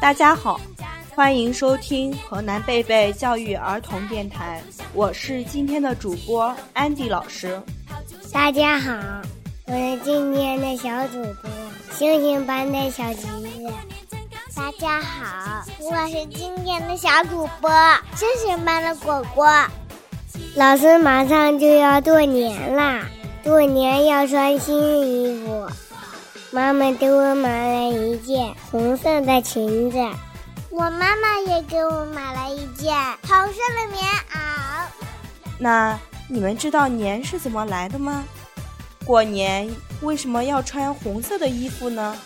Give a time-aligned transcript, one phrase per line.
[0.00, 0.58] 大家好，
[1.14, 4.62] 欢迎收听河南贝贝教育儿童电台，
[4.94, 7.60] 我是今天的主播安迪老师。
[8.32, 8.92] 大家好，
[9.66, 11.50] 我是今天的小主播
[11.92, 13.72] 星星班的小橘子。
[14.56, 17.70] 大家好，我是今天的小主播
[18.16, 19.46] 星星班的果果。
[20.56, 23.06] 老师马上就要过年啦，
[23.44, 25.66] 过年要穿新衣服。
[26.52, 29.98] 妈妈给我买了一件红色的裙子，
[30.68, 32.92] 我妈妈也给我买了一件
[33.22, 34.84] 红色的棉袄。
[35.58, 35.96] 那
[36.28, 38.24] 你们知道年是怎么来的吗？
[39.04, 39.70] 过年
[40.02, 42.16] 为什么要穿红色的衣服呢？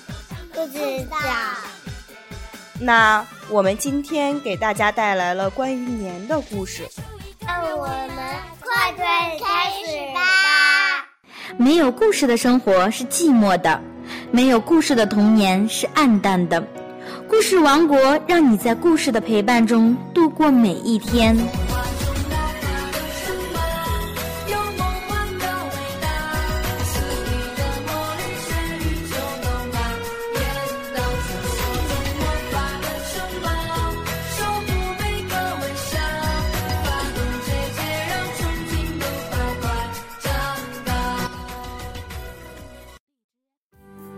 [0.54, 0.78] 不知
[1.10, 1.18] 道。
[2.80, 6.88] 那我们今天给大家带来了关于年的故事。
[7.46, 8.08] 让我们
[8.60, 11.06] 快快开始吧。
[11.58, 13.78] 没有故事的生活是寂寞的。
[14.34, 16.60] 没有故事的童年是暗淡的，
[17.28, 21.36] 故事王国让你在故事的陪伴中度过每一天。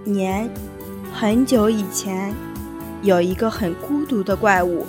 [0.07, 0.49] 年，
[1.13, 2.33] 很久以前，
[3.03, 4.87] 有一个很孤独的怪物，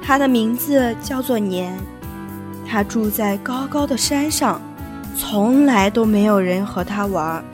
[0.00, 1.76] 它的名字叫做年。
[2.66, 4.60] 它住在高高的山上，
[5.16, 7.44] 从来都没有人和它玩。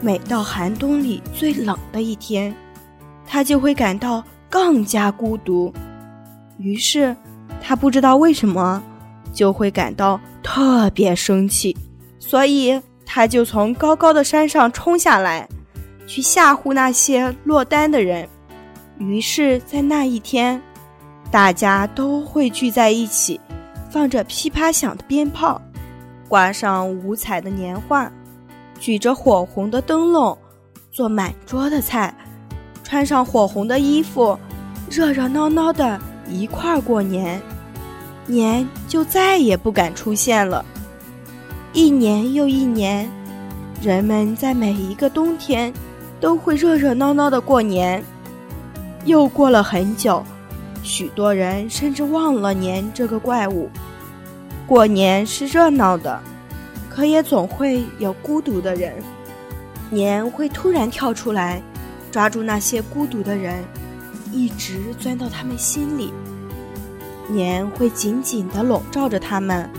[0.00, 2.54] 每到寒冬里最冷的一天，
[3.24, 5.72] 它就会感到更加孤独。
[6.58, 7.16] 于是，
[7.62, 8.82] 它不知道为什么，
[9.32, 11.76] 就会感到特别生气，
[12.18, 15.48] 所以它就从高高的山上冲下来。
[16.06, 18.28] 去吓唬那些落单的人，
[18.98, 20.60] 于是，在那一天，
[21.30, 23.40] 大家都会聚在一起，
[23.90, 25.60] 放着噼啪响的鞭炮，
[26.28, 28.10] 挂上五彩的年画，
[28.78, 30.36] 举着火红的灯笼，
[30.92, 32.14] 做满桌的菜，
[32.84, 34.38] 穿上火红的衣服，
[34.88, 37.40] 热热闹闹的一块儿过年。
[38.28, 40.64] 年就再也不敢出现了。
[41.72, 43.08] 一年又一年，
[43.80, 45.72] 人们在每一个冬天。
[46.20, 48.02] 都会热热闹闹的过年。
[49.04, 50.22] 又过了很久，
[50.82, 53.70] 许多人甚至忘了年这个怪物。
[54.66, 56.20] 过年是热闹的，
[56.90, 58.92] 可也总会有孤独的人。
[59.90, 61.62] 年会突然跳出来，
[62.10, 63.62] 抓住那些孤独的人，
[64.32, 66.12] 一直钻到他们心里。
[67.28, 69.70] 年会紧紧地笼罩着他们，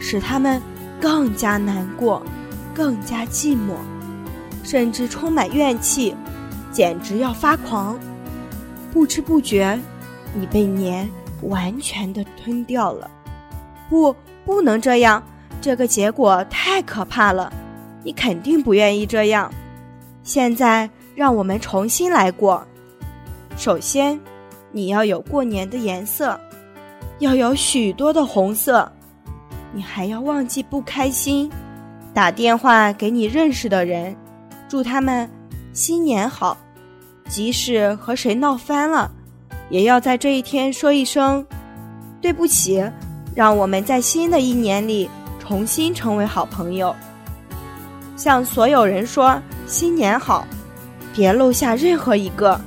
[0.00, 0.60] 使他们
[1.00, 2.20] 更加难过，
[2.74, 3.76] 更加寂寞。
[4.62, 6.14] 甚至充满怨气，
[6.70, 7.98] 简直要发狂。
[8.92, 9.78] 不知不觉，
[10.34, 11.08] 你被年
[11.42, 13.10] 完全的吞掉了。
[13.88, 14.14] 不，
[14.44, 15.22] 不能这样，
[15.60, 17.52] 这个结果太可怕了。
[18.04, 19.52] 你肯定不愿意这样。
[20.22, 22.66] 现在，让我们重新来过。
[23.56, 24.18] 首先，
[24.70, 26.38] 你要有过年的颜色，
[27.18, 28.90] 要有许多的红色。
[29.72, 31.50] 你还要忘记不开心，
[32.12, 34.14] 打电话给你认识的人。
[34.72, 35.30] 祝他们
[35.74, 36.56] 新年好，
[37.28, 39.10] 即使和谁闹翻了，
[39.68, 41.44] 也要在这一天说一声
[42.22, 42.82] 对不起，
[43.34, 46.96] 让我们在新的一年里重新成为好朋友。
[48.16, 50.46] 向所有人说新年好，
[51.14, 52.58] 别漏下任何一个。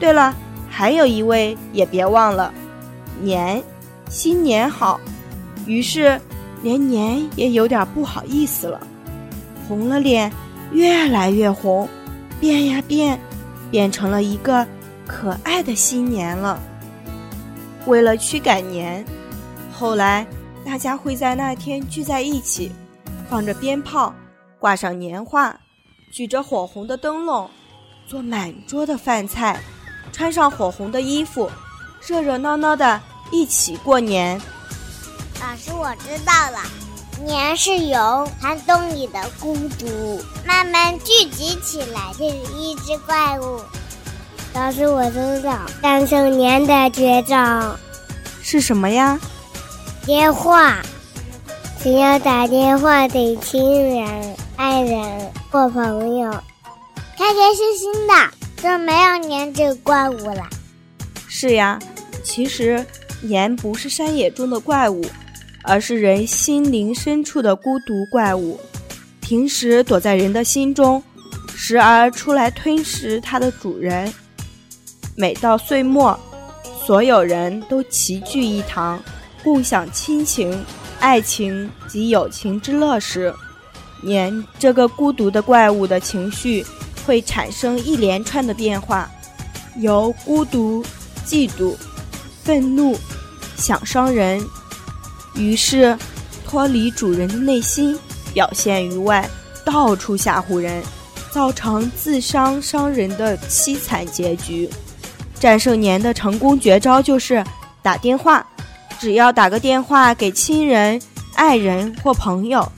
[0.00, 0.34] 对了，
[0.70, 2.50] 还有一位也别忘了，
[3.20, 3.62] 年，
[4.08, 4.98] 新年好。
[5.66, 6.18] 于是，
[6.62, 8.80] 连年也有点不好意思了，
[9.68, 10.32] 红了脸。
[10.72, 11.88] 越来越红，
[12.40, 13.18] 变呀变，
[13.70, 14.66] 变成了一个
[15.06, 16.58] 可爱的新年了。
[17.86, 19.04] 为了驱赶年，
[19.72, 20.26] 后来
[20.64, 22.72] 大家会在那天聚在一起，
[23.28, 24.14] 放着鞭炮，
[24.58, 25.54] 挂上年画，
[26.12, 27.50] 举着火红的灯笼，
[28.06, 29.60] 做满桌的饭菜，
[30.12, 31.50] 穿上火红的衣服，
[32.06, 34.40] 热热闹闹的一起过年。
[35.40, 36.60] 老师，我知道了。
[37.24, 42.26] 年是由寒冬里的孤独慢慢聚集起来的
[42.56, 43.60] 一只怪物。
[44.54, 47.76] 老师，我知道战胜年的绝招
[48.42, 49.20] 是什么呀？
[50.04, 50.78] 电话，
[51.80, 56.30] 只要打电话给亲人、爱人或朋友，
[57.16, 58.14] 开开心心的，
[58.60, 60.48] 就没有年这个怪物了。
[61.28, 61.78] 是呀，
[62.24, 62.84] 其实
[63.20, 65.04] 年不是山野中的怪物。
[65.62, 68.58] 而是人心灵深处的孤独怪物，
[69.20, 71.02] 平时躲在人的心中，
[71.54, 74.12] 时而出来吞食它的主人。
[75.16, 76.18] 每到岁末，
[76.84, 79.02] 所有人都齐聚一堂，
[79.44, 80.64] 共享亲情、
[80.98, 83.32] 爱情及友情之乐时，
[84.02, 86.64] 年这个孤独的怪物的情绪
[87.06, 89.08] 会产生一连串的变化，
[89.76, 90.84] 由孤独、
[91.26, 91.76] 嫉妒、
[92.42, 92.98] 愤怒、
[93.56, 94.42] 想伤人，
[95.34, 95.96] 于是
[96.46, 97.98] 脱离主人的内心，
[98.34, 99.28] 表现于外，
[99.64, 100.82] 到处吓唬人，
[101.30, 104.68] 造成自伤伤人的凄惨结局。
[105.40, 107.44] 战胜年的成功绝招就是
[107.82, 108.46] 打电话，
[108.98, 111.00] 只要打个电话给亲人、
[111.34, 112.70] 爱人或朋友。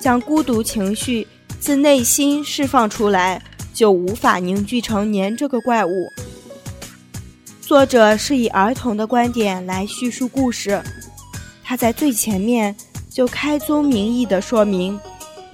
[0.00, 1.24] 将孤独情绪
[1.60, 3.40] 自内心释放出来，
[3.72, 6.12] 就无法凝聚成年这个怪物。
[7.60, 10.82] 作者是以儿童的观点来叙述故事，
[11.72, 12.76] 他在最前面
[13.08, 15.00] 就开宗明义地说明，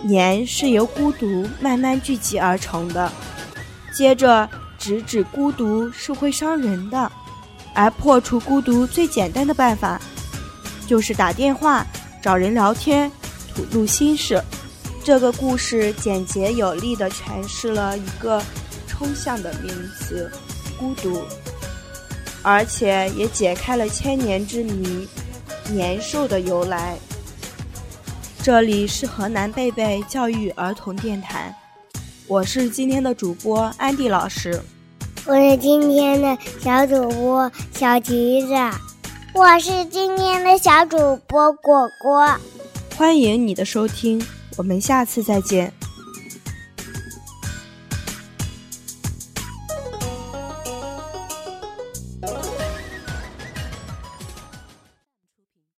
[0.03, 3.09] 年是由孤独慢慢聚集而成的。
[3.95, 7.09] 接着直指孤独是会伤人的，
[7.73, 10.01] 而破除孤独最简单的办法，
[10.89, 11.87] 就是打电话
[12.21, 13.09] 找人聊天。
[13.55, 14.43] 吐露心事，
[15.05, 18.43] 这个故事简洁有力地诠释了一个
[18.89, 20.29] 抽象的名词——
[20.81, 21.23] 孤独，
[22.43, 25.07] 而且也解开了千年之谜——
[25.71, 26.97] 年兽的由来。
[28.43, 31.55] 这里是河南贝贝教育儿童电台，
[32.27, 34.63] 我是今天的主播安迪老师，
[35.27, 38.55] 我是今天的小主播小橘子，
[39.35, 42.35] 我是今天的小主播果果。
[42.97, 44.25] 欢迎你的收听，
[44.57, 45.73] 我们下次再见。